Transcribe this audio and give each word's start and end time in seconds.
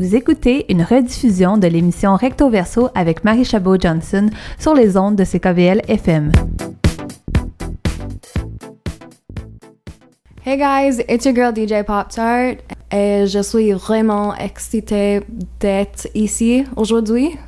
Vous 0.00 0.16
écoutez 0.16 0.64
une 0.72 0.82
rediffusion 0.82 1.58
de 1.58 1.66
l'émission 1.66 2.16
Recto 2.16 2.48
Verso 2.48 2.88
avec 2.94 3.22
Marie 3.22 3.44
Chabot-Johnson 3.44 4.30
sur 4.58 4.72
les 4.72 4.96
ondes 4.96 5.14
de 5.14 5.24
CKVL 5.24 5.82
FM. 5.88 6.32
Hey 10.42 10.56
guys, 10.56 11.02
it's 11.06 11.26
your 11.26 11.34
girl 11.34 11.52
DJ 11.52 11.84
Pop 11.84 12.08
Tart 12.08 12.54
et 12.90 13.26
je 13.26 13.42
suis 13.42 13.72
vraiment 13.72 14.34
excitée 14.36 15.20
d'être 15.60 16.08
ici 16.14 16.64
aujourd'hui. 16.76 17.38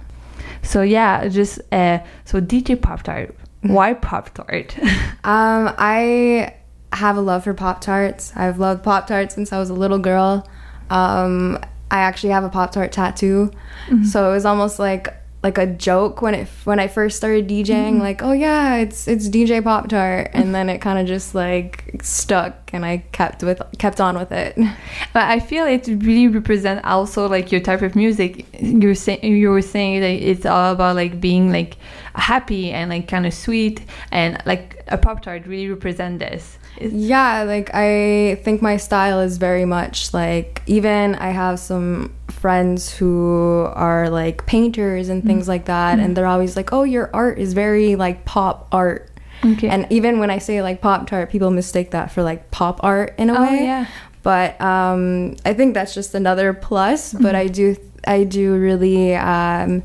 So 0.62 0.82
yeah, 0.82 1.30
just 1.30 1.62
uh, 1.73 2.00
so 2.27 2.39
DJ 2.39 2.77
Pop 2.79 3.03
Tart. 3.03 3.30
Why 3.62 3.95
Pop 3.95 4.29
Tart? 4.34 4.77
Um, 5.25 5.73
I 5.79 6.53
have 6.93 7.16
a 7.16 7.23
love 7.23 7.45
for 7.45 7.55
Pop 7.55 7.80
Tarts. 7.80 8.30
I've 8.37 8.59
loved 8.59 8.82
Pop 8.82 9.07
Tarts 9.07 9.34
since 9.34 9.55
I 9.55 9.59
was 9.59 9.71
a 9.71 9.75
little 9.75 9.98
girl. 9.98 10.46
Um, 10.90 11.58
I 11.93 11.99
actually 11.99 12.31
have 12.31 12.43
a 12.43 12.49
Pop 12.49 12.73
Tart 12.73 12.91
tattoo, 12.91 13.51
mm-hmm. 13.87 14.05
so 14.05 14.31
it 14.31 14.32
was 14.32 14.46
almost 14.46 14.79
like 14.79 15.14
like 15.43 15.59
a 15.59 15.67
joke 15.67 16.23
when 16.23 16.35
it 16.35 16.49
when 16.65 16.81
I 16.81 16.89
first 16.89 17.18
started 17.18 17.49
DJing. 17.49 17.67
Mm-hmm. 17.67 17.99
Like, 17.99 18.23
oh 18.23 18.32
yeah, 18.32 18.77
it's 18.77 19.07
it's 19.07 19.29
DJ 19.29 19.63
Pop 19.63 19.89
Tart, 19.89 20.31
and 20.32 20.55
then 20.55 20.71
it 20.71 20.79
kind 20.79 20.99
of 20.99 21.07
just 21.07 21.35
like 21.35 22.01
stuck, 22.01 22.71
and 22.73 22.82
I 22.82 23.05
kept 23.13 23.43
with 23.43 23.61
kept 23.77 24.01
on 24.01 24.18
with 24.18 24.32
it. 24.32 24.57
But 25.13 25.25
I 25.25 25.41
feel 25.41 25.67
it 25.67 25.87
really 25.87 26.29
represent 26.29 26.82
also 26.87 27.29
like 27.29 27.53
your 27.53 27.61
type 27.61 27.82
of 27.82 27.95
music. 27.95 28.46
You're 28.59 28.95
saying 28.95 29.21
you 29.23 29.51
were 29.51 29.61
saying 29.61 30.01
that 30.01 30.13
it's 30.13 30.46
all 30.46 30.73
about 30.73 30.96
like 30.96 31.21
being 31.21 31.53
like 31.53 31.77
happy 32.14 32.70
and 32.72 32.91
like 32.91 33.08
kind 33.08 33.27
of 33.27 33.34
sweet, 33.34 33.80
and 34.11 34.39
like 34.47 34.83
a 34.89 34.98
pop 34.98 35.22
tart 35.22 35.47
really 35.47 35.69
represent 35.69 36.19
this. 36.19 36.58
It's- 36.78 36.92
Yeah, 36.92 37.42
like 37.44 37.70
I 37.75 38.41
think 38.44 38.62
my 38.62 38.77
style 38.77 39.20
is 39.20 39.36
very 39.39 39.64
much 39.64 40.12
like 40.14 40.62
even 40.67 41.14
I 41.17 41.30
have 41.30 41.58
some 41.58 42.12
friends 42.28 42.92
who 42.92 43.69
are 43.75 44.09
like 44.11 44.47
painters 44.47 45.09
and 45.09 45.22
things 45.25 45.47
like 45.48 45.67
that 45.67 45.98
and 46.00 46.17
they're 46.17 46.27
always 46.27 46.56
like, 46.56 46.72
"Oh, 46.72 46.83
your 46.83 47.11
art 47.14 47.39
is 47.39 47.53
very 47.53 47.95
like 47.97 48.25
pop 48.25 48.69
art." 48.72 49.09
Okay. 49.44 49.69
And 49.69 49.87
even 49.91 50.19
when 50.19 50.31
I 50.31 50.39
say 50.39 50.62
like 50.62 50.81
pop 50.81 51.06
tart, 51.06 51.31
people 51.31 51.50
mistake 51.50 51.91
that 51.91 52.11
for 52.12 52.22
like 52.22 52.50
pop 52.50 52.81
art 52.83 53.15
in 53.19 53.28
a 53.31 53.34
Oh, 53.39 53.42
way. 53.42 53.65
yeah. 53.65 53.87
But 54.22 54.61
um 54.61 55.34
I 55.44 55.53
think 55.55 55.75
that's 55.75 55.94
just 55.94 56.15
another 56.15 56.53
plus, 56.55 57.12
but 57.12 57.34
I 57.34 57.47
do 57.48 57.77
I 58.06 58.25
do 58.25 58.55
really 58.56 59.15
um 59.17 59.83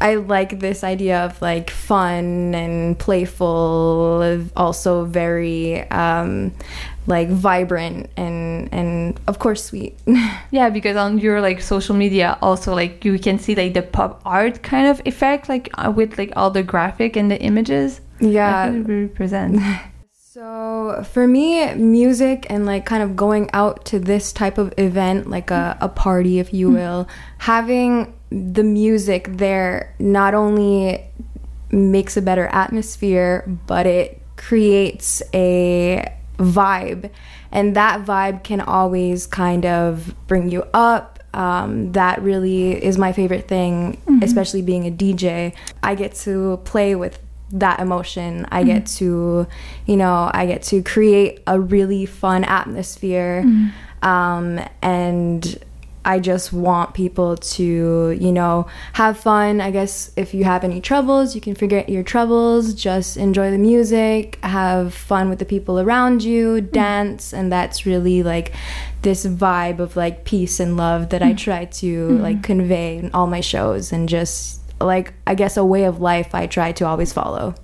I 0.00 0.14
like 0.14 0.60
this 0.60 0.82
idea 0.82 1.24
of 1.24 1.40
like 1.42 1.70
fun 1.70 2.54
and 2.54 2.98
playful, 2.98 4.46
also 4.56 5.04
very 5.04 5.88
um, 5.90 6.52
like 7.06 7.28
vibrant 7.28 8.10
and 8.16 8.72
and 8.72 9.20
of 9.26 9.38
course 9.38 9.64
sweet. 9.64 9.98
Yeah, 10.50 10.70
because 10.70 10.96
on 10.96 11.18
your 11.18 11.40
like 11.40 11.60
social 11.60 11.94
media, 11.94 12.38
also 12.42 12.74
like 12.74 13.04
you 13.04 13.18
can 13.18 13.38
see 13.38 13.54
like 13.54 13.74
the 13.74 13.82
pop 13.82 14.20
art 14.24 14.62
kind 14.62 14.88
of 14.88 15.02
effect, 15.04 15.48
like 15.48 15.68
uh, 15.74 15.92
with 15.94 16.18
like 16.18 16.32
all 16.34 16.50
the 16.50 16.62
graphic 16.62 17.16
and 17.16 17.30
the 17.30 17.40
images. 17.40 18.00
Yeah. 18.20 18.70
think 18.70 18.86
it 18.86 18.88
really 18.90 19.02
represents. 19.06 19.62
So 20.32 21.02
for 21.10 21.26
me, 21.26 21.74
music 21.74 22.46
and 22.48 22.64
like 22.64 22.86
kind 22.86 23.02
of 23.02 23.16
going 23.16 23.50
out 23.52 23.84
to 23.86 23.98
this 23.98 24.32
type 24.32 24.58
of 24.58 24.72
event, 24.78 25.28
like 25.28 25.50
a, 25.50 25.76
a 25.80 25.88
party, 25.88 26.38
if 26.38 26.54
you 26.54 26.70
will, 26.70 27.08
having 27.38 28.14
the 28.30 28.62
music 28.62 29.26
there 29.38 29.92
not 29.98 30.34
only 30.34 31.04
makes 31.72 32.16
a 32.16 32.22
better 32.22 32.46
atmosphere, 32.46 33.44
but 33.66 33.86
it 33.86 34.22
creates 34.36 35.20
a 35.34 36.14
vibe. 36.36 37.10
And 37.50 37.74
that 37.74 38.04
vibe 38.04 38.44
can 38.44 38.60
always 38.60 39.26
kind 39.26 39.66
of 39.66 40.14
bring 40.28 40.48
you 40.48 40.62
up. 40.72 41.18
Um, 41.34 41.90
that 41.90 42.22
really 42.22 42.80
is 42.80 42.96
my 42.96 43.12
favorite 43.12 43.48
thing, 43.48 44.00
especially 44.22 44.62
being 44.62 44.86
a 44.86 44.92
DJ. 44.92 45.56
I 45.82 45.96
get 45.96 46.14
to 46.16 46.58
play 46.58 46.94
with 46.94 47.20
that 47.52 47.80
emotion. 47.80 48.46
I 48.50 48.64
get 48.64 48.84
mm. 48.84 48.98
to, 48.98 49.46
you 49.86 49.96
know, 49.96 50.30
I 50.32 50.46
get 50.46 50.62
to 50.64 50.82
create 50.82 51.40
a 51.46 51.60
really 51.60 52.06
fun 52.06 52.44
atmosphere. 52.44 53.42
Mm. 53.44 53.72
Um, 54.02 54.60
and 54.82 55.62
I 56.04 56.18
just 56.18 56.52
want 56.52 56.94
people 56.94 57.36
to, 57.36 58.10
you 58.18 58.32
know, 58.32 58.66
have 58.94 59.18
fun. 59.18 59.60
I 59.60 59.70
guess 59.70 60.10
if 60.16 60.32
you 60.32 60.44
have 60.44 60.64
any 60.64 60.80
troubles, 60.80 61.34
you 61.34 61.40
can 61.40 61.54
forget 61.54 61.88
your 61.90 62.02
troubles, 62.02 62.72
just 62.72 63.16
enjoy 63.16 63.50
the 63.50 63.58
music, 63.58 64.38
have 64.42 64.94
fun 64.94 65.28
with 65.28 65.40
the 65.40 65.44
people 65.44 65.78
around 65.78 66.22
you, 66.22 66.62
mm. 66.62 66.72
dance, 66.72 67.34
and 67.34 67.52
that's 67.52 67.84
really 67.84 68.22
like 68.22 68.52
this 69.02 69.26
vibe 69.26 69.78
of 69.78 69.96
like 69.96 70.24
peace 70.24 70.60
and 70.60 70.76
love 70.76 71.10
that 71.10 71.22
I 71.22 71.32
try 71.32 71.64
to 71.64 72.08
like 72.18 72.42
convey 72.42 72.98
in 72.98 73.10
all 73.12 73.26
my 73.26 73.40
shows 73.40 73.92
and 73.92 74.08
just 74.08 74.59
like 74.80 75.12
I 75.26 75.34
guess 75.34 75.56
a 75.56 75.64
way 75.64 75.84
of 75.84 76.00
life 76.00 76.34
I 76.34 76.46
try 76.46 76.72
to 76.72 76.86
always 76.86 77.12
follow. 77.12 77.54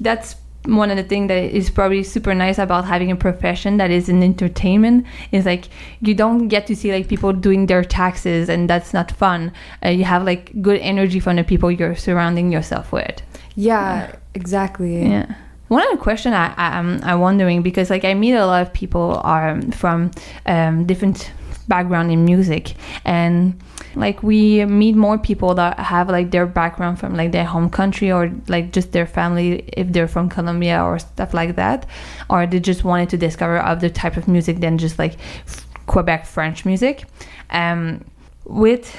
That's 0.00 0.36
one 0.66 0.90
of 0.90 0.96
the 0.96 1.02
things 1.04 1.28
that 1.28 1.42
is 1.42 1.70
probably 1.70 2.02
super 2.02 2.34
nice 2.34 2.58
about 2.58 2.84
having 2.84 3.10
a 3.10 3.16
profession 3.16 3.76
that 3.76 3.90
is 3.90 4.08
in 4.08 4.22
entertainment 4.22 5.06
is 5.32 5.46
like 5.46 5.68
you 6.00 6.14
don't 6.14 6.48
get 6.48 6.66
to 6.66 6.76
see 6.76 6.92
like 6.92 7.08
people 7.08 7.32
doing 7.32 7.66
their 7.66 7.84
taxes 7.84 8.48
and 8.48 8.68
that's 8.68 8.92
not 8.92 9.10
fun. 9.12 9.52
Uh, 9.84 9.88
you 9.88 10.04
have 10.04 10.24
like 10.24 10.60
good 10.62 10.80
energy 10.80 11.20
from 11.20 11.36
the 11.36 11.44
people 11.44 11.70
you're 11.70 11.96
surrounding 11.96 12.50
yourself 12.50 12.92
with. 12.92 13.22
Yeah, 13.54 14.14
exactly. 14.34 15.08
yeah. 15.08 15.34
One 15.68 15.82
other 15.82 15.96
question 15.96 16.32
I, 16.32 16.52
I 16.56 16.78
I'm, 16.78 17.02
I'm 17.02 17.20
wondering 17.20 17.62
because 17.62 17.90
like 17.90 18.04
I 18.04 18.14
meet 18.14 18.34
a 18.34 18.46
lot 18.46 18.62
of 18.62 18.72
people 18.72 19.20
are 19.24 19.60
from 19.72 20.10
um, 20.46 20.84
different 20.86 21.30
background 21.68 22.12
in 22.12 22.24
music 22.24 22.74
and 23.04 23.60
like 23.96 24.22
we 24.22 24.64
meet 24.66 24.94
more 24.94 25.18
people 25.18 25.54
that 25.54 25.78
have 25.78 26.08
like 26.08 26.30
their 26.30 26.46
background 26.46 26.98
from 26.98 27.16
like 27.16 27.32
their 27.32 27.44
home 27.44 27.70
country 27.70 28.12
or 28.12 28.30
like 28.48 28.72
just 28.72 28.92
their 28.92 29.06
family 29.06 29.68
if 29.72 29.92
they're 29.92 30.08
from 30.08 30.28
Colombia 30.28 30.82
or 30.82 30.98
stuff 30.98 31.34
like 31.34 31.56
that 31.56 31.86
or 32.30 32.46
they 32.46 32.60
just 32.60 32.84
wanted 32.84 33.08
to 33.10 33.16
discover 33.16 33.58
other 33.58 33.88
type 33.88 34.16
of 34.16 34.28
music 34.28 34.60
than 34.60 34.78
just 34.78 34.98
like 34.98 35.16
Quebec 35.86 36.26
French 36.26 36.64
music 36.64 37.04
um 37.50 38.04
with 38.46 38.96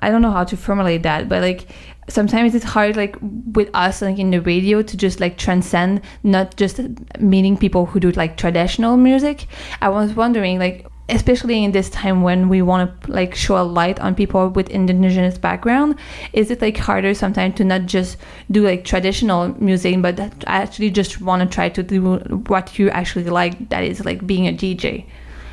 I 0.00 0.10
don't 0.10 0.22
know 0.22 0.30
how 0.30 0.44
to 0.44 0.56
formulate 0.56 1.02
that, 1.02 1.28
but 1.28 1.42
like 1.42 1.66
sometimes 2.08 2.54
it's 2.54 2.64
hard 2.64 2.96
like 2.96 3.16
with 3.20 3.68
us 3.74 4.00
like 4.00 4.18
in 4.18 4.30
the 4.30 4.40
radio 4.40 4.80
to 4.82 4.96
just 4.96 5.20
like 5.20 5.36
transcend 5.36 6.00
not 6.22 6.56
just 6.56 6.80
meeting 7.20 7.56
people 7.56 7.86
who 7.86 8.00
do 8.00 8.10
like 8.12 8.36
traditional 8.36 8.96
music. 8.96 9.46
I 9.82 9.90
was 9.90 10.14
wondering 10.14 10.58
like 10.58 10.86
especially 11.08 11.64
in 11.64 11.72
this 11.72 11.88
time 11.88 12.22
when 12.22 12.48
we 12.48 12.60
want 12.60 13.02
to 13.02 13.10
like 13.10 13.34
show 13.34 13.56
a 13.60 13.64
light 13.64 13.98
on 14.00 14.14
people 14.14 14.48
with 14.50 14.68
indigenous 14.68 15.38
background 15.38 15.96
is 16.32 16.50
it 16.50 16.60
like 16.60 16.76
harder 16.76 17.14
sometimes 17.14 17.54
to 17.54 17.64
not 17.64 17.86
just 17.86 18.18
do 18.50 18.62
like 18.62 18.84
traditional 18.84 19.48
music 19.62 20.00
but 20.02 20.16
that 20.16 20.44
actually 20.46 20.90
just 20.90 21.20
want 21.20 21.42
to 21.42 21.54
try 21.54 21.68
to 21.68 21.82
do 21.82 22.16
what 22.48 22.78
you 22.78 22.90
actually 22.90 23.24
like 23.24 23.68
that 23.70 23.84
is 23.84 24.04
like 24.04 24.26
being 24.26 24.46
a 24.46 24.52
dj 24.52 25.04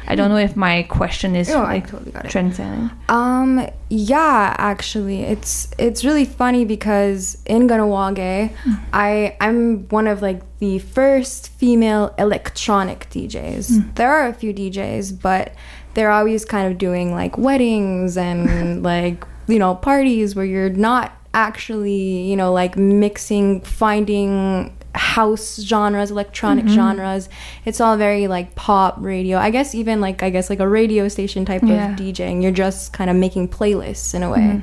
i 0.08 0.16
don't 0.16 0.30
know 0.30 0.38
if 0.38 0.56
my 0.56 0.84
question 0.84 1.36
is 1.36 1.50
Oh, 1.50 1.62
I 1.62 1.76
like 1.76 1.90
totally 1.90 2.12
got 2.12 2.26
it. 2.26 2.32
transcending 2.32 2.92
Um, 3.10 3.68
yeah, 3.90 4.56
actually, 4.58 5.22
it's 5.22 5.70
it's 5.78 6.04
really 6.04 6.26
funny 6.26 6.66
because 6.66 7.38
in 7.46 7.68
Kahnawake, 7.68 8.52
I 8.92 9.38
I'm 9.40 9.88
one 9.90 10.08
of 10.08 10.22
like 10.22 10.42
the 10.60 10.80
first 10.80 11.50
female 11.50 12.14
electronic 12.18 13.08
DJs. 13.12 13.96
There 13.96 14.12
are 14.12 14.28
a 14.28 14.34
few 14.34 14.54
DJs, 14.54 15.22
but 15.22 15.54
they're 15.94 16.12
always 16.12 16.44
kind 16.46 16.72
of 16.72 16.78
doing 16.78 17.14
like 17.14 17.38
weddings 17.38 18.18
and 18.18 18.84
like 18.94 19.24
you 19.48 19.60
know 19.60 19.76
parties 19.76 20.36
where 20.36 20.46
you're 20.46 20.70
not 20.72 21.12
actually 21.34 22.24
you 22.30 22.36
know 22.36 22.52
like 22.52 22.76
mixing, 22.76 23.62
finding 23.62 24.76
house 24.98 25.60
genres 25.62 26.10
electronic 26.10 26.68
genres 26.68 27.28
it's 27.66 27.82
all 27.82 27.98
very 27.98 28.28
like 28.28 28.56
pop 28.56 28.96
radio 29.00 29.38
i 29.38 29.50
guess 29.50 29.76
even 29.76 30.00
like 30.00 30.24
i 30.24 30.30
guess 30.30 30.50
like 30.50 30.60
a 30.60 30.68
radio 30.68 31.08
station 31.10 31.44
type 31.46 31.62
Yeah. 31.64 31.92
of 31.92 32.00
DJing. 32.00 32.42
You're 32.42 32.52
just 32.52 32.94
kind 32.94 33.10
of 33.10 33.16
making 33.16 33.50
playlists 33.50 34.14
in 34.16 34.24
a 34.24 34.30
way. 34.32 34.62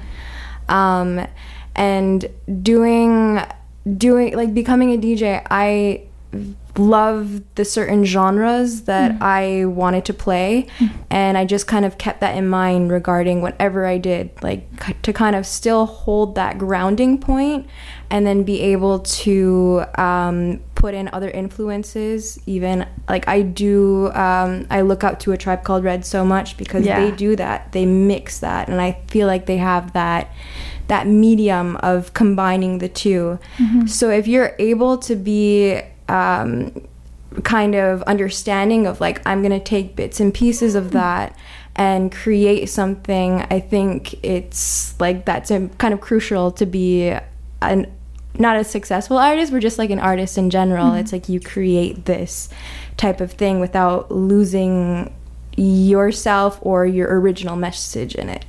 Um, 0.69 1.26
and 1.75 2.25
doing 2.62 3.40
doing 3.99 4.34
like 4.37 4.55
becoming 4.55 4.93
a 4.93 4.99
DJ, 4.99 5.44
I 5.50 6.02
love 6.79 7.43
the 7.56 7.64
certain 7.64 8.05
genres 8.05 8.82
that 8.84 9.20
I 9.20 9.67
wanted 9.67 10.06
to 10.06 10.14
play 10.14 10.69
and 11.11 11.37
I 11.37 11.44
just 11.44 11.67
kind 11.67 11.84
of 11.84 11.99
kept 11.99 12.20
that 12.20 12.34
in 12.37 12.49
mind 12.49 12.90
regarding 12.90 13.43
whatever 13.43 13.84
I 13.84 13.99
did 13.99 14.31
like 14.43 15.02
to 15.02 15.12
kind 15.12 15.37
of 15.37 15.44
still 15.46 15.84
hold 15.84 16.34
that 16.37 16.56
grounding 16.56 17.19
point 17.19 17.67
and 18.11 18.26
then 18.26 18.43
be 18.44 18.61
able 18.61 19.00
to 19.00 19.84
um, 19.99 20.61
put 20.75 20.94
in 20.94 21.08
other 21.12 21.31
influences. 21.31 22.38
Even 22.46 22.87
like 23.08 23.29
I 23.29 23.43
do 23.43 24.11
um, 24.12 24.67
I 24.70 24.81
look 24.81 25.05
up 25.05 25.19
to 25.20 25.32
a 25.32 25.37
tribe 25.37 25.64
called 25.64 25.84
Red 25.84 26.05
so 26.06 26.25
much 26.25 26.56
because 26.56 26.87
Yeah. 26.87 26.99
they 27.05 27.14
do 27.14 27.37
that. 27.37 27.73
They 27.73 27.84
mix 27.84 28.40
that 28.40 28.69
and 28.69 28.81
I 28.81 28.99
feel 29.08 29.26
like 29.26 29.44
they 29.44 29.58
have 29.58 29.93
that 29.93 30.31
that 30.88 31.06
medium 31.06 31.76
of 31.76 32.12
combining 32.12 32.79
the 32.79 32.88
2 32.88 33.38
so 33.87 34.11
if 34.11 34.26
you're 34.26 34.55
able 34.58 34.99
to 34.99 35.14
be 35.14 35.81
um, 36.12 36.87
kind 37.43 37.75
of 37.75 38.03
understanding 38.03 38.87
of 38.87 39.00
like 39.00 39.26
I'm 39.26 39.43
gonna 39.43 39.59
take 39.59 39.97
bits 39.97 40.20
and 40.20 40.32
pieces 40.32 40.75
of 40.75 40.91
that 40.93 41.37
and 41.75 42.12
create 42.12 42.69
something, 42.69 43.47
I 43.50 43.59
think 43.59 44.23
it's 44.23 44.99
like 45.00 45.25
that's 45.25 45.50
um, 45.50 45.70
kind 45.70 45.94
of 45.94 46.00
crucial 46.03 46.53
to 46.53 46.67
be 46.67 47.17
an 47.62 47.91
not 48.38 48.56
a 48.56 48.64
successful 48.64 49.19
artist, 49.19 49.53
we're 49.53 49.61
just 49.61 49.79
like 49.79 49.91
an 49.91 49.99
artist 49.99 50.38
in 50.38 50.50
general. 50.50 50.87
Mm-hmm. 50.87 50.99
It's 50.99 51.12
like 51.12 51.29
you 51.29 51.41
create 51.41 52.05
this 52.05 52.49
type 52.97 53.20
of 53.20 53.32
thing 53.32 53.61
without 53.61 54.11
losing 54.11 55.15
yourself 55.56 56.58
or 56.62 56.87
your 56.87 57.20
original 57.20 57.56
message 57.56 58.15
in 58.15 58.29
it. 58.29 58.44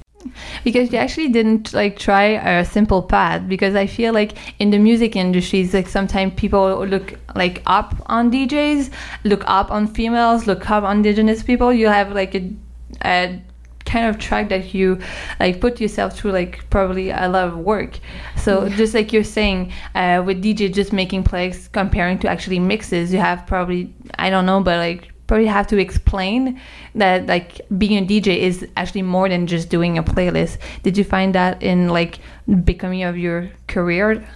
Because 0.63 0.91
you 0.91 0.97
actually 0.97 1.29
didn't 1.29 1.73
like 1.73 1.97
try 1.97 2.23
a 2.23 2.65
simple 2.65 3.01
path 3.03 3.47
because 3.47 3.75
i 3.75 3.85
feel 3.85 4.13
like 4.13 4.33
in 4.59 4.71
the 4.71 4.79
music 4.79 5.15
industries 5.15 5.73
like 5.73 5.87
sometimes 5.87 6.33
people 6.35 6.85
look 6.85 7.13
like 7.35 7.61
up 7.67 7.95
on 8.07 8.31
djs 8.31 8.91
look 9.23 9.43
up 9.47 9.71
on 9.71 9.87
females 9.87 10.47
look 10.47 10.69
up 10.69 10.83
on 10.83 11.03
indigenous 11.03 11.43
people. 11.43 11.73
You 11.73 11.87
have 11.87 12.13
like 12.13 12.33
a, 12.33 12.49
a 13.03 13.41
kind 13.85 14.07
of 14.07 14.17
track 14.17 14.47
that 14.49 14.73
you 14.73 14.97
like 15.39 15.59
put 15.59 15.81
yourself 15.81 16.17
through 16.17 16.31
like 16.31 16.67
probably 16.69 17.09
a 17.09 17.27
lot 17.27 17.49
of 17.49 17.57
work. 17.57 17.99
So 18.37 18.69
just 18.69 18.93
like 18.93 19.11
you're 19.11 19.25
saying 19.25 19.73
uh, 19.95 20.23
with 20.25 20.41
dj 20.41 20.73
just 20.73 20.93
making 20.93 21.23
plays 21.23 21.67
comparing 21.67 22.19
to 22.19 22.29
actually 22.29 22.59
mixes 22.59 23.11
you 23.13 23.19
have 23.19 23.45
probably 23.45 23.93
i 24.17 24.29
don't 24.29 24.45
know 24.45 24.61
but 24.61 24.77
like 24.77 25.12
probably 25.27 25.47
have 25.47 25.67
to 25.67 25.77
explain 25.77 26.59
that 26.95 27.27
like 27.27 27.61
being 27.77 28.03
a 28.03 28.05
DJ 28.05 28.37
is 28.37 28.67
actually 28.77 29.01
more 29.01 29.29
than 29.29 29.47
just 29.47 29.69
doing 29.69 29.97
a 29.97 30.03
playlist. 30.03 30.57
Did 30.83 30.97
you 30.97 31.03
find 31.03 31.33
that 31.35 31.63
in 31.63 31.89
like 31.89 32.19
becoming 32.63 33.03
of 33.03 33.17
your 33.17 33.49
career? 33.67 34.27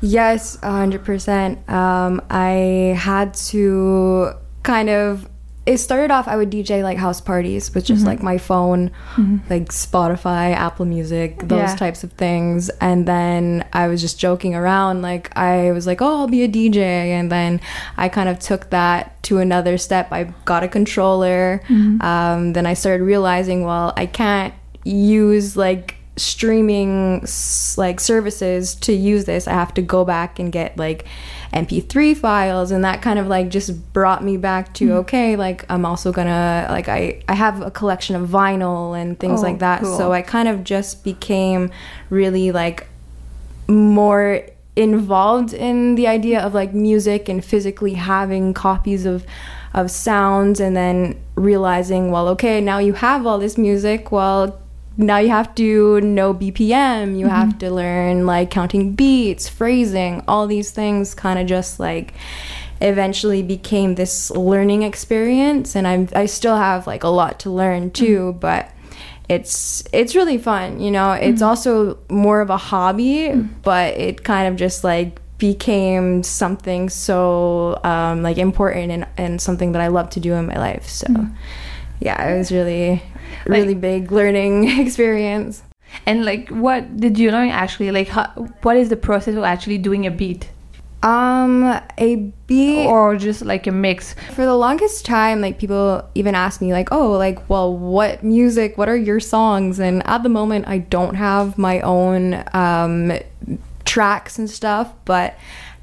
Yes, 0.00 0.56
100%. 0.58 1.68
Um, 1.68 2.22
I 2.30 2.96
had 2.98 3.34
to 3.34 4.32
kind 4.62 4.88
of. 4.88 5.28
It 5.66 5.76
started 5.78 6.10
off, 6.10 6.26
I 6.26 6.36
would 6.36 6.50
DJ 6.50 6.82
like 6.82 6.96
house 6.96 7.20
parties 7.20 7.72
with 7.74 7.84
just 7.84 8.00
mm-hmm. 8.00 8.08
like 8.08 8.22
my 8.22 8.38
phone, 8.38 8.90
mm-hmm. 9.14 9.38
like 9.50 9.68
Spotify, 9.68 10.54
Apple 10.54 10.86
Music, 10.86 11.38
those 11.40 11.70
Yeah. 11.70 11.76
types 11.76 12.02
of 12.02 12.12
things. 12.12 12.70
And 12.80 13.06
then 13.06 13.64
I 13.72 13.86
was 13.88 14.00
just 14.00 14.18
joking 14.18 14.54
around. 14.54 15.02
Like, 15.02 15.36
I 15.36 15.70
was 15.72 15.86
like, 15.86 16.00
oh, 16.00 16.20
I'll 16.20 16.28
be 16.28 16.42
a 16.42 16.48
DJ. 16.48 16.78
And 16.78 17.30
then 17.30 17.60
I 17.96 18.08
kind 18.08 18.28
of 18.28 18.38
took 18.38 18.70
that 18.70 19.22
to 19.24 19.38
another 19.38 19.76
step. 19.76 20.10
I 20.12 20.32
got 20.46 20.64
a 20.64 20.68
controller. 20.68 21.62
Mm-hmm. 21.68 22.00
Um, 22.02 22.52
then 22.54 22.64
I 22.66 22.74
started 22.74 23.04
realizing, 23.04 23.64
well, 23.64 23.92
I 23.96 24.06
can't 24.06 24.54
use 24.84 25.56
like 25.58 25.99
streaming 26.16 27.24
like 27.76 28.00
services 28.00 28.74
to 28.74 28.92
use 28.92 29.24
this 29.24 29.48
i 29.48 29.52
have 29.52 29.72
to 29.72 29.80
go 29.80 30.04
back 30.04 30.38
and 30.38 30.52
get 30.52 30.76
like 30.76 31.06
mp3 31.52 32.16
files 32.16 32.70
and 32.70 32.84
that 32.84 33.00
kind 33.00 33.18
of 33.18 33.26
like 33.26 33.48
just 33.48 33.92
brought 33.92 34.22
me 34.22 34.36
back 34.36 34.74
to 34.74 34.86
mm-hmm. 34.86 34.96
okay 34.98 35.36
like 35.36 35.64
i'm 35.70 35.86
also 35.86 36.12
gonna 36.12 36.66
like 36.70 36.88
i 36.88 37.22
i 37.28 37.34
have 37.34 37.62
a 37.62 37.70
collection 37.70 38.16
of 38.16 38.28
vinyl 38.28 39.00
and 39.00 39.18
things 39.18 39.40
Oh, 39.40 39.44
like 39.44 39.60
that 39.60 39.82
cool. 39.82 39.96
so 39.96 40.12
i 40.12 40.20
kind 40.20 40.48
of 40.48 40.64
just 40.64 41.04
became 41.04 41.70
really 42.10 42.52
like 42.52 42.86
more 43.66 44.42
involved 44.76 45.52
in 45.52 45.94
the 45.94 46.06
idea 46.06 46.40
of 46.40 46.54
like 46.54 46.74
music 46.74 47.28
and 47.28 47.44
physically 47.44 47.94
having 47.94 48.52
copies 48.52 49.06
of 49.06 49.24
of 49.72 49.90
sounds 49.90 50.58
and 50.58 50.76
then 50.76 51.20
realizing 51.36 52.10
well 52.10 52.28
okay 52.28 52.60
now 52.60 52.78
you 52.78 52.92
have 52.92 53.26
all 53.26 53.38
this 53.38 53.56
music 53.56 54.10
well 54.10 54.60
now 54.96 55.18
you 55.18 55.28
have 55.28 55.54
to 55.54 56.00
know 56.00 56.34
BPM 56.34 57.18
you 57.18 57.26
mm-hmm. 57.26 57.34
have 57.34 57.58
to 57.58 57.70
learn 57.70 58.26
like 58.26 58.50
counting 58.50 58.92
beats 58.92 59.48
phrasing 59.48 60.22
all 60.26 60.46
these 60.46 60.70
things 60.70 61.14
kind 61.14 61.38
of 61.38 61.46
just 61.46 61.80
like 61.80 62.14
eventually 62.80 63.42
became 63.42 63.94
this 63.94 64.30
learning 64.30 64.82
experience 64.82 65.76
and 65.76 65.86
I'm 65.86 66.08
I 66.14 66.26
still 66.26 66.56
have 66.56 66.86
like 66.86 67.04
a 67.04 67.08
lot 67.08 67.40
to 67.40 67.50
learn 67.50 67.84
mm-hmm. 67.84 68.04
too 68.04 68.36
but 68.40 68.70
it's 69.28 69.84
it's 69.92 70.14
really 70.16 70.38
fun 70.38 70.80
you 70.80 70.90
know? 70.90 71.12
It's 71.12 71.40
mm-hmm. 71.40 71.48
also 71.48 71.98
more 72.08 72.40
of 72.40 72.50
a 72.50 72.56
hobby 72.56 73.32
but 73.62 73.96
it 73.96 74.24
kind 74.24 74.48
of 74.48 74.56
just 74.56 74.82
like 74.82 75.20
became 75.38 76.22
something 76.22 76.90
so 76.90 77.80
um, 77.82 78.22
like 78.22 78.36
important 78.36 78.92
and, 78.92 79.06
and 79.16 79.40
something 79.40 79.72
that 79.72 79.80
I 79.80 79.88
love 79.88 80.10
to 80.10 80.20
do 80.20 80.34
in 80.34 80.46
my 80.46 80.58
life 80.58 80.86
so 80.86 81.06
yeah 82.00 82.28
it 82.28 82.36
was 82.38 82.50
really 82.50 83.02
really 83.46 83.74
big 83.74 84.10
learning 84.12 84.68
experience 84.84 85.62
And 86.06 86.24
like, 86.24 86.48
what 86.50 86.96
did 86.96 87.18
you 87.18 87.32
learn 87.32 87.48
actually? 87.50 87.90
Like, 87.90 88.08
how, 88.08 88.26
what 88.62 88.76
is 88.76 88.88
the 88.90 88.96
process 88.96 89.34
of 89.34 89.42
actually 89.42 89.78
doing 89.78 90.06
a 90.06 90.10
beat, 90.10 90.48
um 91.02 91.64
a 91.98 92.16
beat 92.46 92.86
or 92.86 93.16
just 93.16 93.42
like 93.42 93.66
a 93.66 93.72
mix? 93.72 94.14
for 94.36 94.44
the 94.44 94.54
longest 94.54 95.04
time 95.04 95.40
like 95.40 95.58
people 95.58 96.04
even 96.14 96.34
ask 96.34 96.60
me 96.60 96.72
like 96.72 96.92
oh 96.92 97.12
like 97.12 97.48
well 97.48 97.74
what 97.76 98.22
music 98.22 98.78
what 98.78 98.88
are 98.88 98.96
your 98.96 99.18
songs 99.18 99.80
and 99.80 100.06
at 100.06 100.22
the 100.22 100.28
moment 100.28 100.68
i 100.68 100.78
don't 100.78 101.14
have 101.16 101.56
my 101.58 101.80
own 101.80 102.44
um 102.52 103.12
tracks 103.84 104.38
and 104.38 104.48
stuff 104.48 104.92
but 105.04 105.34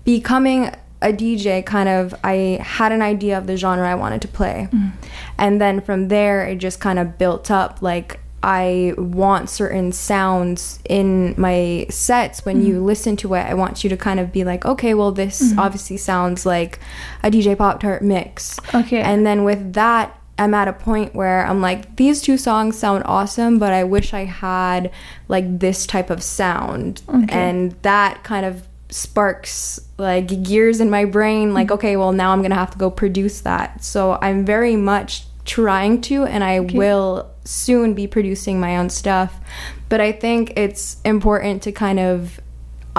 becoming 0.05 0.71
a 1.01 1.13
dj 1.13 1.65
kind 1.65 1.89
of 1.89 2.13
i 2.23 2.59
had 2.61 2.91
an 2.91 3.01
idea 3.01 3.37
of 3.37 3.47
the 3.47 3.55
genre 3.55 3.89
i 3.89 3.95
wanted 3.95 4.21
to 4.21 4.27
play 4.27 4.67
mm. 4.71 4.91
and 5.37 5.61
then 5.61 5.79
from 5.79 6.07
there 6.07 6.45
it 6.45 6.57
just 6.57 6.79
kind 6.79 6.97
of 6.97 7.17
built 7.17 7.51
up 7.51 7.81
like 7.81 8.19
I 8.43 8.93
want 8.97 9.49
certain 9.49 9.91
sounds 9.91 10.79
in 10.87 11.33
my 11.37 11.87
sets 11.89 12.45
when 12.45 12.63
you 12.63 12.81
mm. 12.81 12.85
listen 12.85 13.17
to 13.17 13.33
it. 13.33 13.39
I 13.39 13.55
want 13.55 13.83
you 13.83 13.89
to 13.89 13.97
kind 13.97 14.19
of 14.19 14.31
be 14.31 14.43
like, 14.43 14.63
okay, 14.63 14.93
well, 14.93 15.11
this 15.11 15.41
mm-hmm. 15.41 15.59
obviously 15.59 15.97
sounds 15.97 16.45
like 16.45 16.79
a 17.23 17.31
DJ 17.31 17.57
Pop 17.57 17.79
Tart 17.79 18.03
mix. 18.03 18.59
Okay. 18.75 19.01
And 19.01 19.25
then 19.25 19.43
with 19.43 19.73
that, 19.73 20.17
I'm 20.39 20.53
at 20.53 20.67
a 20.67 20.73
point 20.73 21.15
where 21.15 21.45
I'm 21.47 21.61
like, 21.61 21.95
these 21.95 22.21
two 22.21 22.37
songs 22.37 22.77
sound 22.77 23.03
awesome, 23.05 23.57
but 23.57 23.73
I 23.73 23.83
wish 23.83 24.13
I 24.13 24.25
had 24.25 24.91
like 25.27 25.59
this 25.59 25.87
type 25.87 26.11
of 26.11 26.21
sound. 26.21 27.01
And 27.29 27.71
that 27.81 28.23
kind 28.23 28.45
of 28.45 28.67
sparks 28.89 29.79
like 29.97 30.43
gears 30.43 30.79
in 30.79 30.89
my 30.89 31.03
brain 31.03 31.53
like 31.53 31.67
mm-hmm. 31.67 31.73
okay 31.73 31.97
well 31.97 32.11
now 32.11 32.31
i'm 32.31 32.41
gonna 32.41 32.55
have 32.55 32.71
to 32.71 32.77
go 32.77 32.89
produce 32.89 33.41
that. 33.41 33.83
So 33.83 34.17
i'm 34.21 34.45
very 34.45 34.75
much 34.75 35.25
trying 35.45 36.01
to 36.01 36.25
and 36.25 36.43
i 36.43 36.59
will 36.59 37.31
soon 37.45 37.93
be 37.93 38.07
producing 38.07 38.59
my 38.59 38.77
own 38.77 38.89
stuff. 38.89 39.39
But 39.89 40.01
i 40.01 40.11
think 40.11 40.53
it's 40.55 41.01
important 41.03 41.63
to 41.63 41.71
kind 41.71 41.99
of 41.99 42.39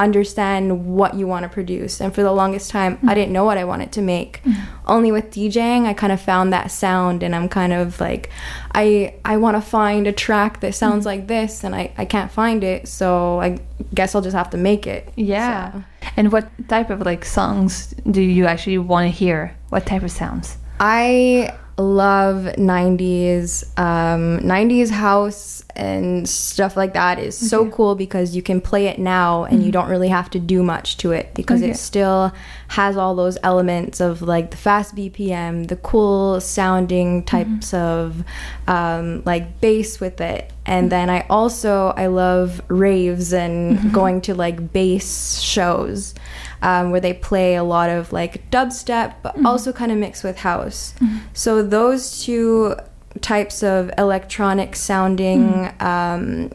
understand 0.02 0.86
what 0.86 1.14
you 1.14 1.26
want 1.26 1.42
to 1.42 1.48
produce 1.48 2.00
and 2.00 2.14
for 2.14 2.22
the 2.22 2.32
longest 2.32 2.70
time 2.70 2.98
i 3.06 3.14
didn't 3.14 3.32
know 3.32 3.44
what 3.44 3.58
i 3.58 3.64
wanted 3.64 3.90
to 3.92 4.00
make 4.00 4.42
mm-hmm. 4.42 4.76
only 4.86 5.12
with 5.12 5.30
djing 5.30 5.84
i 5.84 5.92
kind 5.92 6.12
of 6.12 6.20
found 6.20 6.52
that 6.52 6.70
sound 6.70 7.22
and 7.22 7.34
i'm 7.34 7.48
kind 7.48 7.72
of 7.72 8.00
like 8.00 8.30
i 8.72 9.14
i 9.24 9.36
want 9.36 9.56
to 9.56 9.60
find 9.60 10.06
a 10.06 10.12
track 10.12 10.60
that 10.60 10.74
sounds 10.74 11.00
mm-hmm. 11.00 11.20
like 11.20 11.26
this 11.26 11.64
and 11.64 11.74
i 11.74 11.92
i 11.98 12.04
can't 12.04 12.30
find 12.30 12.64
it 12.64 12.88
so 12.88 13.40
i 13.40 13.58
guess 13.94 14.14
i'll 14.14 14.22
just 14.22 14.36
have 14.36 14.50
to 14.50 14.56
make 14.56 14.86
it 14.86 15.12
Yeah. 15.16 15.72
So, 15.72 15.84
And 16.16 16.32
what 16.32 16.48
type 16.68 16.90
of 16.90 17.00
like 17.02 17.24
songs 17.24 17.94
do 18.10 18.22
you 18.22 18.46
actually 18.46 18.78
want 18.78 19.06
to 19.06 19.10
hear? 19.10 19.56
What 19.68 19.86
type 19.86 20.02
of 20.02 20.10
sounds? 20.10 20.56
i 20.80 21.52
love 21.78 22.44
90s 22.56 23.62
um 23.78 24.40
90s 24.40 24.90
house 24.90 25.62
and 25.76 26.28
stuff 26.28 26.76
like 26.76 26.92
that 26.94 27.18
is 27.20 27.36
so 27.38 27.70
cool 27.70 27.94
because 27.94 28.34
you 28.34 28.42
can 28.42 28.60
play 28.60 28.86
it 28.88 28.98
now 28.98 29.44
and 29.44 29.62
you 29.64 29.70
don't 29.70 29.88
really 29.88 30.08
have 30.08 30.28
to 30.28 30.40
do 30.40 30.62
much 30.64 30.96
to 30.96 31.12
it 31.12 31.32
because 31.34 31.62
Okay. 31.62 31.70
it 31.70 31.76
still 31.76 32.32
has 32.68 32.96
all 32.96 33.14
those 33.14 33.38
elements 33.42 33.98
of 34.00 34.22
like 34.22 34.50
the 34.50 34.56
fast 34.56 34.94
bpm 34.94 35.66
the 35.68 35.76
cool 35.76 36.40
sounding 36.40 37.24
types 37.24 37.72
of 37.74 38.22
um, 38.66 39.22
like 39.24 39.60
bass 39.60 40.00
with 40.00 40.20
it. 40.20 40.52
And 40.66 40.92
then 40.92 41.08
i 41.08 41.26
also 41.30 41.94
i 41.96 42.06
love 42.06 42.60
raves 42.68 43.32
and 43.32 43.92
going 43.92 44.20
to 44.22 44.34
like 44.34 44.72
bass 44.72 45.40
shows 45.40 46.14
um, 46.60 46.90
where 46.90 47.00
they 47.00 47.14
play 47.14 47.54
a 47.54 47.64
lot 47.64 47.88
of 47.88 48.12
like 48.12 48.50
dubstep 48.50 49.14
but 49.22 49.34
also 49.44 49.72
kind 49.72 49.90
of 49.90 49.98
mixed 49.98 50.22
with 50.24 50.38
house. 50.38 50.94
So 51.32 51.62
those 51.62 52.22
two 52.22 52.74
types 53.22 53.62
of 53.62 53.90
electronic 53.96 54.76
sounding 54.76 55.72
um, 55.80 56.52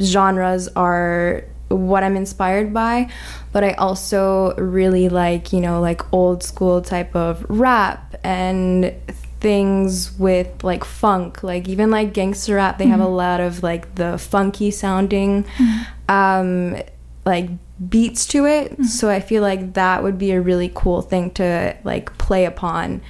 genres 0.00 0.68
are 0.68 1.44
what 1.68 2.02
I'm 2.02 2.16
inspired 2.16 2.72
by, 2.72 3.10
but 3.52 3.64
I 3.64 3.72
also 3.72 4.54
really 4.56 5.08
like, 5.08 5.52
you 5.52 5.60
know, 5.60 5.80
like 5.80 6.12
old 6.12 6.42
school 6.42 6.80
type 6.80 7.14
of 7.16 7.44
rap 7.48 8.14
and 8.22 8.94
things 9.40 10.18
with 10.18 10.64
like 10.64 10.84
funk, 10.84 11.42
like 11.42 11.68
even 11.68 11.90
like 11.90 12.12
gangster 12.12 12.56
rap, 12.56 12.78
they 12.78 12.86
have 12.86 13.00
a 13.00 13.04
mm-hmm. 13.04 13.14
lot 13.14 13.40
of 13.40 13.62
like 13.62 13.94
the 13.96 14.18
funky 14.18 14.70
sounding 14.70 15.44
mm-hmm. 15.44 16.10
um 16.10 16.82
like 17.24 17.50
beats 17.88 18.26
to 18.28 18.46
it. 18.46 18.72
Mm-hmm. 18.72 18.84
So 18.84 19.10
I 19.10 19.20
feel 19.20 19.42
like 19.42 19.74
that 19.74 20.02
would 20.02 20.18
be 20.18 20.30
a 20.32 20.40
really 20.40 20.70
cool 20.74 21.02
thing 21.02 21.30
to 21.32 21.76
like 21.84 22.16
play 22.18 22.44
upon. 22.44 23.02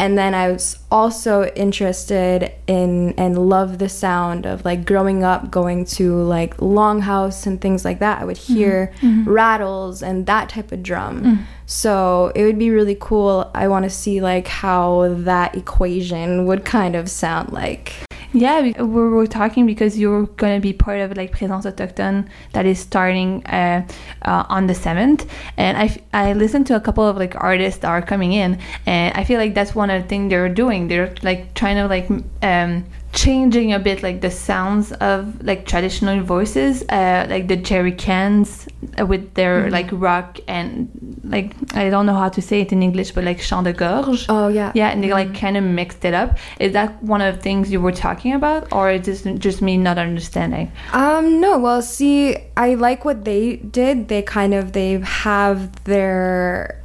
And 0.00 0.16
then 0.16 0.34
I 0.34 0.50
was 0.50 0.78
also 0.90 1.44
interested 1.54 2.52
in 2.66 3.12
and 3.18 3.36
love 3.50 3.76
the 3.76 3.90
sound 3.90 4.46
of 4.46 4.64
like 4.64 4.86
growing 4.86 5.24
up 5.24 5.50
going 5.50 5.84
to 5.96 6.16
like 6.22 6.56
Longhouse 6.56 7.46
and 7.46 7.60
things 7.60 7.84
like 7.84 7.98
that. 7.98 8.22
I 8.22 8.24
would 8.24 8.38
mm-hmm. 8.38 8.54
hear 8.54 8.94
mm-hmm. 9.02 9.30
rattles 9.30 10.02
and 10.02 10.24
that 10.24 10.48
type 10.48 10.72
of 10.72 10.82
drum. 10.82 11.22
Mm. 11.22 11.44
So 11.66 12.32
it 12.34 12.44
would 12.44 12.58
be 12.58 12.70
really 12.70 12.96
cool. 12.98 13.50
I 13.54 13.68
want 13.68 13.82
to 13.84 13.90
see 13.90 14.22
like 14.22 14.48
how 14.48 15.14
that 15.18 15.54
equation 15.54 16.46
would 16.46 16.64
kind 16.64 16.96
of 16.96 17.10
sound 17.10 17.52
like. 17.52 17.92
Yeah, 18.32 18.60
we, 18.60 18.72
we 18.72 19.08
were 19.08 19.26
talking 19.26 19.66
because 19.66 19.98
you're 19.98 20.26
going 20.26 20.56
to 20.56 20.60
be 20.60 20.72
part 20.72 21.00
of 21.00 21.16
like 21.16 21.32
Présence 21.32 21.64
Autochtone 21.64 22.28
that 22.52 22.64
is 22.64 22.78
starting 22.78 23.44
uh, 23.46 23.86
uh, 24.22 24.44
on 24.48 24.68
the 24.68 24.72
7th. 24.72 25.28
And 25.56 25.76
I, 25.76 25.98
I 26.12 26.34
listened 26.34 26.68
to 26.68 26.76
a 26.76 26.80
couple 26.80 27.06
of 27.06 27.16
like 27.16 27.34
artists 27.36 27.80
that 27.80 27.88
are 27.88 28.02
coming 28.02 28.32
in, 28.32 28.60
and 28.86 29.16
I 29.16 29.24
feel 29.24 29.38
like 29.40 29.54
that's 29.54 29.74
one 29.74 29.90
of 29.90 30.02
the 30.02 30.08
things 30.08 30.30
they're 30.30 30.48
doing. 30.48 30.86
They're 30.86 31.12
like 31.22 31.54
trying 31.54 31.76
to 31.76 31.88
like 31.88 32.08
um, 32.42 32.84
changing 33.12 33.72
a 33.72 33.78
bit 33.78 34.02
like 34.02 34.20
the 34.20 34.30
sounds 34.30 34.92
of 34.92 35.42
like 35.42 35.66
traditional 35.66 36.22
voices, 36.22 36.82
uh, 36.90 37.26
like 37.28 37.48
the 37.48 37.56
jerry 37.56 37.92
cans 37.92 38.68
uh, 38.98 39.04
with 39.04 39.34
their 39.34 39.62
Mm-hmm. 39.62 39.72
like 39.72 39.88
rock 39.92 40.38
and 40.46 40.88
like 41.24 41.52
I 41.74 41.90
don't 41.90 42.06
know 42.06 42.14
how 42.14 42.28
to 42.28 42.40
say 42.40 42.60
it 42.60 42.72
in 42.72 42.82
English, 42.82 43.10
but 43.12 43.24
like 43.24 43.40
chant 43.40 43.64
de 43.64 43.72
gorge. 43.72 44.26
Oh 44.28 44.48
yeah. 44.48 44.70
Yeah, 44.74 44.90
and 44.90 45.02
they 45.02 45.12
like 45.12 45.34
kind 45.34 45.56
of 45.56 45.64
mixed 45.64 46.04
it 46.04 46.14
up. 46.14 46.38
Is 46.60 46.72
that 46.72 47.02
one 47.02 47.20
of 47.20 47.34
the 47.36 47.42
things 47.42 47.70
you 47.72 47.80
were 47.80 47.92
talking 47.92 48.32
about, 48.34 48.72
or 48.72 48.90
is 48.92 49.06
this 49.06 49.22
just 49.38 49.60
me 49.60 49.76
not 49.76 49.98
understanding? 49.98 50.70
Um, 50.92 51.40
no, 51.40 51.58
well, 51.58 51.82
see, 51.82 52.36
I 52.56 52.74
like 52.74 53.04
what 53.04 53.24
they 53.24 53.56
did. 53.56 54.06
They 54.08 54.22
kind 54.22 54.54
of 54.54 54.72
they 54.72 55.00
have 55.00 55.82
their 55.84 56.80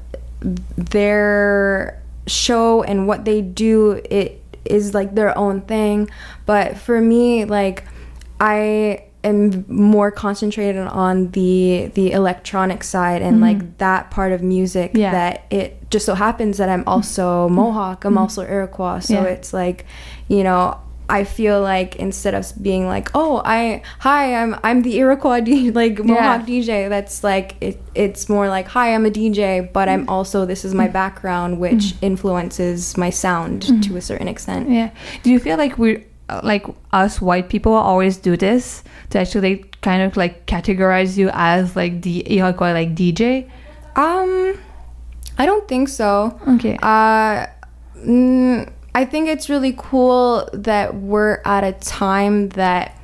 their 0.76 2.02
show 2.28 2.82
and 2.84 3.08
what 3.08 3.26
they 3.26 3.42
do 3.42 4.02
it 4.10 4.42
is 4.66 4.94
like 4.94 5.16
their 5.16 5.38
own 5.38 5.62
thing. 5.62 6.10
But 6.46 6.78
for 6.78 7.00
me, 7.00 7.46
like 7.46 7.84
I 8.40 9.06
am 9.24 9.66
more 9.68 10.12
concentrated 10.12 10.86
on 10.86 11.32
the 11.32 11.92
the 11.96 12.12
electronic 12.12 12.84
side 12.84 13.22
and 13.22 13.42
like 13.42 13.58
mm-hmm. 13.58 13.78
that 13.78 14.12
part 14.12 14.32
of 14.32 14.44
music 14.44 14.92
Yeah. 14.94 15.12
that 15.12 15.46
it 15.50 15.90
just 15.90 16.06
so 16.06 16.14
happens 16.14 16.58
that 16.58 16.70
I'm 16.70 16.84
also 16.86 17.50
Mohawk, 17.60 18.06
I'm 18.06 18.18
also 18.18 18.44
Iroquois. 18.44 19.00
So 19.00 19.14
Yeah. 19.16 19.24
it's 19.24 19.52
like, 19.54 19.86
you 20.28 20.44
know, 20.44 20.80
I 21.08 21.24
feel 21.24 21.62
like 21.62 21.96
instead 21.98 22.34
of 22.34 22.52
being 22.62 22.88
like, 22.88 23.10
oh, 23.14 23.42
I 23.46 23.84
hi, 24.00 24.36
I'm 24.36 24.56
I'm 24.64 24.82
the 24.82 24.98
Iroquois 24.98 25.42
D, 25.46 25.72
like 25.72 26.04
Mohawk 26.04 26.48
DJ. 26.48 26.90
That's 26.90 27.24
like 27.24 27.56
it. 27.62 27.82
It's 27.94 28.28
more 28.28 28.48
like 28.50 28.68
hi, 28.68 28.94
I'm 28.94 29.06
a 29.06 29.12
DJ, 29.12 29.72
but 29.72 29.88
I'm 29.88 30.08
also 30.10 30.46
this 30.46 30.66
is 30.66 30.74
my 30.74 30.88
background, 30.88 31.60
which 31.60 31.94
influences 32.02 32.98
my 32.98 33.10
sound 33.10 33.84
to 33.84 33.98
a 33.98 34.02
certain 34.02 34.28
extent. 34.28 34.70
Yeah. 34.70 34.92
Do 35.24 35.32
you 35.32 35.40
feel 35.40 35.58
like 35.58 35.78
we're 35.78 36.04
uh, 36.28 36.42
like 36.44 36.66
us 36.92 37.22
white 37.22 37.50
people 37.50 37.74
always 37.74 38.18
do 38.18 38.36
this 38.36 38.84
to 39.12 39.20
actually 39.20 39.66
kind 39.82 40.02
of 40.02 40.18
like 40.18 40.48
categorize 40.48 41.18
you 41.18 41.30
as 41.34 41.76
like 41.76 42.02
the 42.02 42.24
Iroquois 42.32 42.74
like 42.74 42.96
DJ? 42.96 43.50
Um, 43.96 44.58
I 45.38 45.46
don't 45.46 45.68
think 45.68 45.90
so. 45.90 46.40
Okay. 46.48 46.78
Uh, 46.82 47.46
mm, 47.98 48.72
I 48.96 49.06
think 49.06 49.28
it's 49.28 49.50
really 49.50 49.76
cool 49.78 50.50
that 50.54 50.96
we're 50.96 51.42
at 51.46 51.64
a 51.64 51.74
time 51.74 52.50
that 52.50 52.98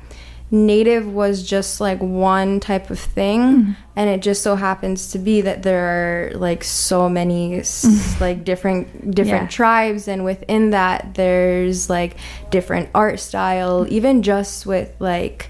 native 0.50 1.06
was 1.06 1.42
just 1.42 1.80
like 1.80 1.98
one 2.00 2.60
type 2.60 2.90
of 2.90 2.98
thing. 2.98 3.40
Mm. 3.40 3.76
And 3.96 4.10
it 4.10 4.20
just 4.20 4.42
so 4.42 4.54
happens 4.56 5.12
to 5.12 5.18
be 5.18 5.40
that 5.42 5.62
there 5.62 5.84
are 6.28 6.30
like 6.36 6.62
so 6.64 7.08
many 7.08 7.60
s- 7.60 7.84
mm. 7.86 8.20
like 8.20 8.44
different 8.44 9.14
different 9.14 9.44
Yeah. 9.44 9.48
tribes. 9.48 10.08
And 10.08 10.24
within 10.24 10.70
that 10.70 11.14
there's 11.14 11.88
like 11.88 12.16
different 12.50 12.88
art 12.94 13.18
style. 13.20 13.84
Mm. 13.84 13.88
Even 13.88 14.22
just 14.22 14.66
with 14.66 14.92
like 14.98 15.48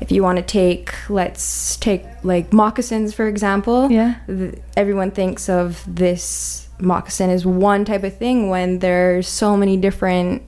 if 0.00 0.10
you 0.12 0.22
want 0.22 0.36
to 0.38 0.42
take 0.44 0.92
let's 1.08 1.76
take 1.76 2.04
like 2.22 2.52
moccasins 2.52 3.14
for 3.14 3.26
example 3.28 3.90
Yeah. 3.90 4.16
th- 4.26 4.56
everyone 4.76 5.10
thinks 5.12 5.48
of 5.48 5.82
this 5.86 6.63
moccasin 6.78 7.30
is 7.30 7.46
one 7.46 7.84
type 7.84 8.02
of 8.04 8.16
thing 8.16 8.48
when 8.48 8.78
there's 8.80 9.28
so 9.28 9.56
many 9.56 9.76
different 9.76 10.42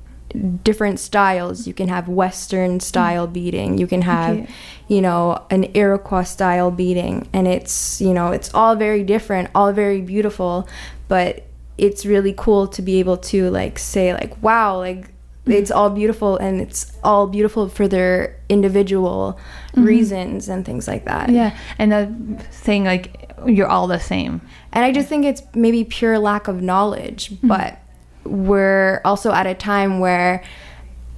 different 0.64 0.98
styles. 1.00 1.66
You 1.66 1.72
can 1.72 1.88
have 1.88 2.08
western 2.08 2.80
style 2.80 3.26
beating 3.26 3.78
you 3.78 3.86
can 3.86 4.02
have 4.02 4.36
Okay. 4.36 4.48
you 4.88 5.00
know 5.00 5.40
an 5.50 5.64
iroquois 5.74 6.24
style 6.24 6.70
beating 6.70 7.28
and 7.32 7.46
it's 7.48 8.00
you 8.00 8.12
know 8.12 8.32
it's 8.32 8.52
all 8.52 8.74
very 8.76 9.02
different 9.04 9.50
all 9.54 9.72
very 9.72 10.00
beautiful. 10.00 10.68
But 11.08 11.44
it's 11.78 12.04
really 12.04 12.34
cool 12.36 12.66
to 12.68 12.82
be 12.82 12.98
able 12.98 13.16
to 13.18 13.50
like 13.50 13.78
say 13.78 14.12
like 14.12 14.42
wow 14.42 14.78
like 14.78 15.10
it's 15.46 15.70
all 15.70 15.90
beautiful 15.90 16.36
and 16.36 16.60
it's 16.60 16.92
all 17.04 17.26
beautiful 17.26 17.68
for 17.68 17.86
their 17.86 18.36
individual 18.48 19.38
mm-hmm. 19.68 19.84
reasons 19.84 20.48
and 20.48 20.64
things 20.64 20.88
like 20.88 21.04
that. 21.04 21.30
Yeah, 21.30 21.56
and 21.78 21.92
that 21.92 22.52
saying 22.52 22.84
like 22.84 23.32
you're 23.46 23.68
all 23.68 23.86
the 23.86 24.00
same. 24.00 24.40
and 24.72 24.84
I 24.84 24.92
just 24.92 25.08
think 25.08 25.24
it's 25.24 25.42
maybe 25.54 25.84
pure 25.84 26.18
lack 26.18 26.48
of 26.48 26.62
knowledge, 26.62 27.30
mm-hmm. 27.30 27.48
but 27.48 27.78
we're 28.24 29.00
also 29.04 29.32
at 29.32 29.46
a 29.46 29.54
time 29.54 30.00
where 30.00 30.42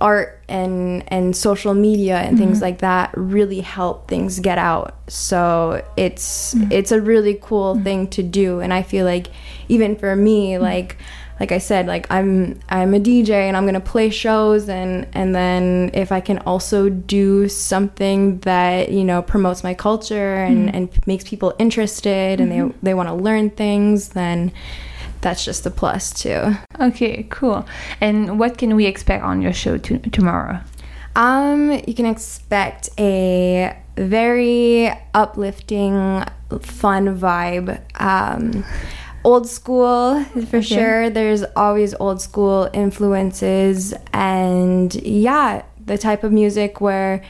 art 0.01 0.41
and 0.49 1.05
and 1.09 1.37
social 1.37 1.75
media 1.75 2.19
and 2.19 2.39
things 2.39 2.59
mm-hmm. 2.59 2.65
like 2.65 2.79
that 2.79 3.11
really 3.17 3.61
help 3.61 4.09
things 4.09 4.41
get 4.41 4.59
out. 4.59 4.95
So 5.09 5.85
it's 5.97 6.55
mm-hmm. 6.55 6.73
it's 6.73 6.93
a 6.93 7.01
really 7.01 7.39
cool 7.41 7.75
mm-hmm. 7.75 7.85
thing 7.85 8.07
to 8.09 8.23
do. 8.23 8.61
And 8.61 8.73
I 8.73 8.83
feel 8.83 9.05
like 9.05 9.29
even 9.69 9.97
for 9.97 10.15
me 10.15 10.59
like 10.59 10.97
like 11.41 11.53
I 11.53 11.59
said 11.59 11.87
like 11.87 12.07
I'm 12.11 12.59
I'm 12.69 12.95
a 12.95 13.01
DJ 13.01 13.31
and 13.31 13.57
I'm 13.57 13.65
going 13.65 13.75
to 13.75 13.81
play 13.81 14.11
shows 14.11 14.69
and 14.69 15.07
and 15.13 15.35
then 15.35 15.91
if 15.95 16.13
I 16.13 16.21
can 16.21 16.39
also 16.41 16.89
do 16.89 17.49
something 17.49 18.39
that 18.41 18.91
you 18.91 19.05
know 19.05 19.23
promotes 19.23 19.63
my 19.63 19.75
culture 19.75 20.35
and 20.35 20.75
and 20.75 20.89
makes 21.07 21.25
people 21.25 21.55
interested 21.59 22.41
and 22.41 22.51
they 22.51 22.75
they 22.83 22.95
want 22.95 23.09
to 23.09 23.15
learn 23.15 23.51
things 23.51 24.11
then 24.11 24.53
that's 25.21 25.45
just 25.45 25.67
a 25.67 25.71
plus 25.71 26.13
too. 26.13 26.57
Okay, 26.81 27.27
cool. 27.31 27.67
And 28.01 28.39
what 28.39 28.59
can 28.59 28.77
we 28.77 28.87
expect 28.87 29.25
on 29.25 29.43
your 29.43 29.53
show 29.53 29.79
to- 29.79 29.99
tomorrow? 30.11 30.61
Um, 31.17 31.73
you 31.87 31.95
can 31.95 32.07
expect 32.07 32.91
a 32.99 33.77
very 33.97 34.91
uplifting, 35.15 36.23
fun 36.61 37.19
vibe. 37.19 37.81
Um, 38.01 38.65
old 39.25 39.49
school 39.49 40.25
for 40.49 40.63
sure. 40.63 41.11
There's 41.11 41.43
always 41.57 41.95
old 41.95 42.21
school 42.23 42.71
influences, 42.73 43.95
and 44.13 44.95
yeah, 44.95 45.63
the 45.85 45.99
type 45.99 46.23
of 46.23 46.33
music 46.33 46.81
where 46.81 47.23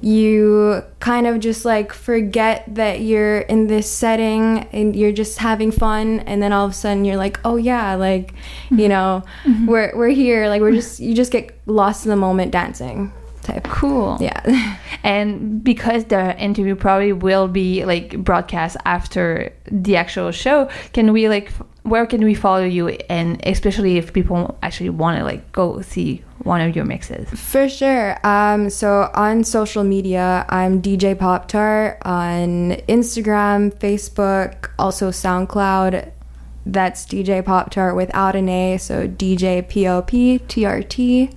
you 0.00 0.82
kind 1.00 1.26
of 1.26 1.40
just 1.40 1.64
like 1.64 1.92
forget 1.92 2.64
that 2.74 3.00
you're 3.00 3.38
in 3.38 3.66
this 3.66 3.90
setting 3.90 4.66
and 4.72 4.94
you're 4.94 5.12
just 5.12 5.38
having 5.38 5.70
fun 5.70 6.20
and 6.20 6.42
then 6.42 6.52
all 6.52 6.66
of 6.66 6.72
a 6.72 6.74
sudden 6.74 7.04
you're 7.04 7.16
like 7.16 7.40
oh 7.44 7.56
yeah 7.56 7.94
like 7.94 8.34
you 8.70 8.76
mm-hmm. 8.76 8.88
know 8.88 9.22
mm-hmm. 9.44 9.66
we're, 9.66 9.96
we're 9.96 10.08
here. 10.08 10.48
Like 10.48 10.60
we're 10.60 10.72
just 10.72 11.00
you 11.00 11.14
just 11.14 11.32
get 11.32 11.58
lost 11.66 12.04
in 12.04 12.10
the 12.10 12.16
moment 12.16 12.52
dancing 12.52 13.12
type. 13.46 13.64
Cool. 13.64 14.18
yeah. 14.20 14.76
And 15.02 15.62
because 15.62 16.06
the 16.06 16.36
interview 16.36 16.74
probably 16.74 17.12
will 17.12 17.46
be 17.46 17.84
like 17.84 18.18
broadcast 18.24 18.76
after 18.84 19.52
the 19.70 19.94
actual 19.96 20.32
show, 20.32 20.68
can 20.92 21.12
we 21.12 21.28
like 21.28 21.52
where 21.84 22.06
can 22.06 22.24
we 22.24 22.34
follow 22.34 22.64
you? 22.64 22.88
And 23.08 23.40
especially 23.46 23.96
if 23.98 24.12
people 24.12 24.58
actually 24.62 24.90
want 24.90 25.18
to 25.18 25.24
like 25.24 25.52
go 25.52 25.80
see 25.82 26.24
one 26.46 26.60
of 26.60 26.74
your 26.74 26.84
mixes? 26.84 27.28
For 27.28 27.68
sure. 27.68 28.16
Um, 28.26 28.70
so 28.70 29.10
on 29.12 29.44
social 29.44 29.84
media, 29.84 30.46
I'm 30.48 30.80
DJ 30.80 31.18
Pop 31.18 31.48
Tart 31.48 31.98
on 32.02 32.72
Instagram, 32.88 33.74
Facebook, 33.74 34.70
also 34.78 35.10
SoundCloud. 35.10 36.12
That's 36.64 37.04
DJ 37.04 37.44
Pop 37.44 37.70
Tart 37.70 37.94
without 37.94 38.34
an 38.34 38.48
A, 38.48 38.78
so 38.78 39.06
DJ 39.06 39.68
P 39.68 39.86
O 39.86 40.02
P 40.02 40.38
T 40.38 40.64
R 40.64 40.82
T. 40.82 41.30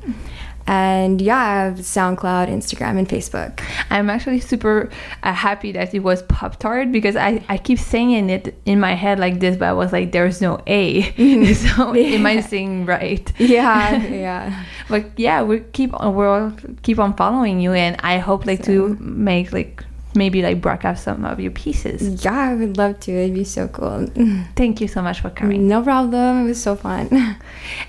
And 0.70 1.20
yeah, 1.20 1.38
I 1.38 1.64
have 1.64 1.78
SoundCloud, 1.80 2.48
Instagram, 2.48 3.00
and 3.00 3.10
Facebook. 3.10 3.60
I'm 3.90 4.08
actually 4.08 4.40
super 4.40 4.92
uh, 5.24 5.34
happy 5.34 5.72
that 5.72 5.96
it 5.96 6.02
was 6.02 6.22
Pop 6.22 6.60
Tart 6.60 6.92
because 6.92 7.16
I, 7.16 7.44
I 7.50 7.58
keep 7.58 7.80
saying 7.80 8.30
it 8.30 8.56
in 8.68 8.80
my 8.80 8.94
head 8.94 9.18
like 9.18 9.40
this, 9.40 9.58
but 9.58 9.68
I 9.68 9.74
was 9.74 9.92
like, 9.92 10.12
there's 10.12 10.42
no 10.42 10.62
A. 10.68 11.02
so 11.56 11.96
am 11.96 12.24
I 12.24 12.42
saying 12.42 12.86
right? 12.86 13.34
Yeah, 13.40 13.98
yeah. 14.12 14.64
But 14.88 15.06
yeah, 15.18 15.42
we 15.42 15.62
keep 15.62 15.92
on 16.00 16.14
we'll 16.14 16.56
keep 16.84 17.00
on 17.00 17.16
following 17.16 17.60
you, 17.60 17.74
and 17.74 17.96
I 18.02 18.20
hope 18.20 18.46
like 18.46 18.62
to 18.66 18.96
make 19.00 19.52
like 19.52 19.84
maybe 20.14 20.44
like 20.44 20.62
broadcast 20.62 21.04
some 21.04 21.26
of 21.26 21.40
your 21.40 21.52
pieces. 21.52 22.24
Yeah, 22.24 22.52
I 22.52 22.54
would 22.54 22.78
love 22.78 23.00
to. 23.02 23.12
It'd 23.12 23.34
be 23.34 23.44
so 23.44 23.68
cool. 23.70 24.08
Thank 24.56 24.82
you 24.82 24.88
so 24.88 25.02
much 25.02 25.22
for 25.22 25.32
coming. 25.32 25.68
No 25.68 25.82
problem. 25.82 26.46
It 26.46 26.50
was 26.50 26.62
so 26.62 26.76
fun. 26.76 27.38